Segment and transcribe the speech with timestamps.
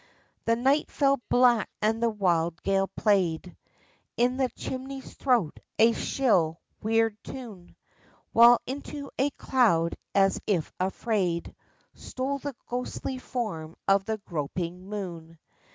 [0.45, 3.55] The night fell black and the wild gale played
[4.17, 7.75] In the chimney's throat a shrill, weird tune,
[8.33, 11.53] While into a cloud as if afraid
[11.93, 15.37] Stole the ghostly form of the groping moon.